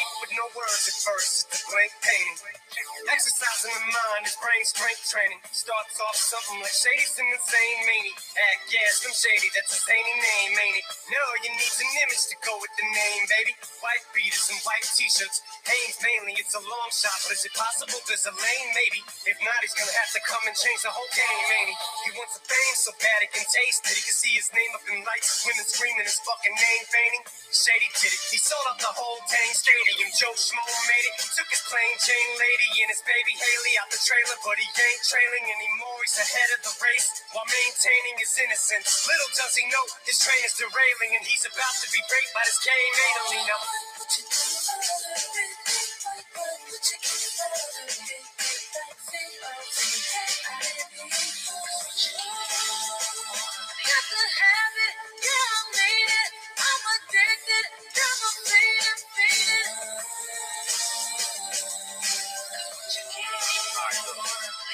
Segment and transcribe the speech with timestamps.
[0.00, 1.52] speak with no words at first.
[1.52, 2.40] It's a blank painting.
[3.12, 5.40] Exercising the mind is brain strength training.
[5.52, 8.16] Starts off something like shades in the same meaning.
[8.16, 10.86] Act gas, I'm shady, that's a zany name, ain't it?
[11.12, 13.52] No, you need an image to go with the name, baby.
[13.84, 13.99] Why?
[14.50, 15.40] And white t-shirts.
[15.64, 18.68] Hanes mainly, it's a long shot, but is it possible there's a lane?
[18.74, 19.00] Maybe.
[19.30, 21.76] If not, he's gonna have to come and change the whole game, ain't he?
[22.06, 23.94] He wants a fame so bad he can taste it.
[23.94, 27.24] He can see his name up in lights, women screaming his fucking name, fainting.
[27.54, 28.22] Shady did it.
[28.30, 30.10] He sold out the whole dang stadium.
[30.18, 31.14] Joe Schmo made it.
[31.34, 35.02] Took his plain Jane lady and his baby Haley out the trailer, but he ain't
[35.06, 35.98] trailing anymore.
[36.02, 39.06] He's ahead of the race while maintaining his innocence.
[39.06, 42.44] Little does he know his train is derailing and he's about to be raped by
[42.46, 43.89] this game anally now.
[44.10, 45.58] Yeah, I made it.
[46.36, 47.49] I'm addicted, I'm a fiend, fiend.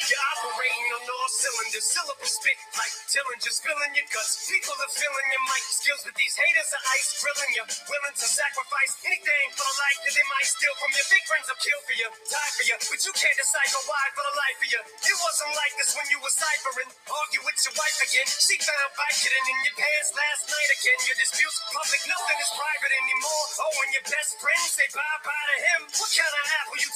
[0.07, 4.47] You're operating on all cylinders, syllable spit like Dillinger, spilling your guts.
[4.47, 7.65] People are filling your mic skills, but these haters are ice grilling you.
[7.91, 11.03] Willing to sacrifice anything for the life that they might steal from you.
[11.11, 14.25] Big friends will kill for you, die for you, but you can't decipher why for
[14.31, 14.81] the life of you.
[15.11, 16.91] It wasn't like this when you were ciphering.
[17.11, 18.29] Argue with your wife again.
[18.31, 20.98] She found Vicodin in your pants last night again.
[21.11, 23.47] Your disputes public, nothing is private anymore.
[23.59, 25.81] Oh, and your best friends say bye bye to him.
[25.98, 26.36] What kind of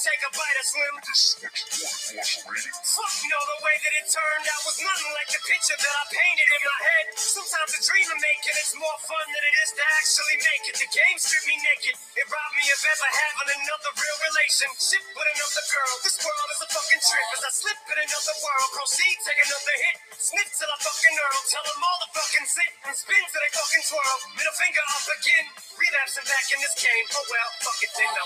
[0.01, 0.95] take a bite of slim?
[1.45, 6.03] Fuck no, the way that it turned out was nothing like the picture that I
[6.09, 7.05] painted in my head.
[7.21, 10.75] Sometimes a dream of making it's more fun than it is to actually make it.
[10.81, 11.95] The game stripped me naked.
[12.17, 15.93] It robbed me of ever having another real relationship with another girl.
[16.01, 18.69] This world is a fucking trip as I slip in another world.
[18.73, 19.95] Proceed, take another hit.
[20.17, 21.39] Sniff till I fucking earl.
[21.45, 24.17] Tell them all to fucking sit and spin till they fucking twirl.
[24.33, 25.45] Middle finger up again.
[25.77, 27.05] Relapsing back in this game.
[27.13, 28.09] Oh well, fuck it then.
[28.17, 28.25] No.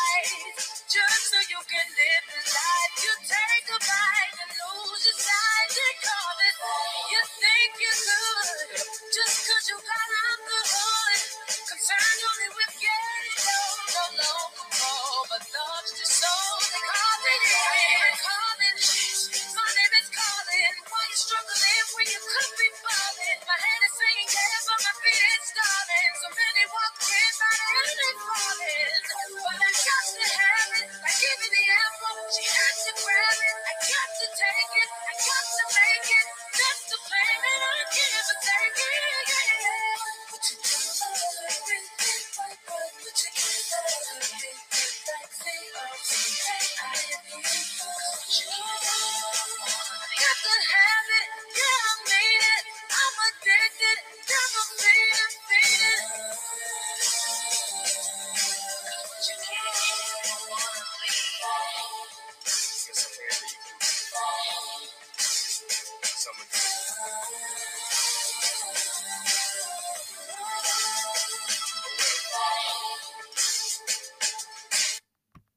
[66.21, 67.60] summer.